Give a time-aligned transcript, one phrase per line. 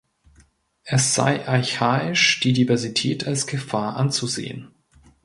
[0.83, 4.69] Es sei archaisch die Diversität als Gefahr anzusehen.